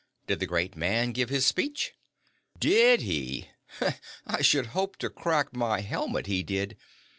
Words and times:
Did 0.25 0.39
the 0.39 0.47
great 0.47 0.75
man 0.75 1.11
give 1.11 1.29
his 1.29 1.45
speech?" 1.45 1.93
"Did 2.59 3.01
he? 3.03 3.51
I 4.25 4.41
should 4.41 4.65
hope 4.73 4.97
to 4.97 5.11
crack 5.11 5.55
my 5.55 5.81
helmet 5.81 6.25
he 6.25 6.41
did! 6.41 6.75